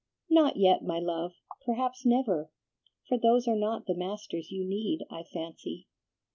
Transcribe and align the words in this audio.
"Not 0.31 0.57
yet, 0.57 0.83
my 0.83 0.97
love, 0.97 1.33
perhaps 1.63 2.07
never, 2.07 2.49
for 3.07 3.19
those 3.19 3.47
are 3.47 3.55
not 3.55 3.85
the 3.85 3.93
masters 3.93 4.51
you 4.51 4.65
need, 4.65 5.05
I 5.11 5.21
fancy. 5.21 5.85